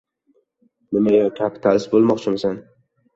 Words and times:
—Nima, 0.97 1.11
yo, 1.15 1.27
kapitalist 1.39 1.91
bo‘lmoqchimisan? 1.93 2.57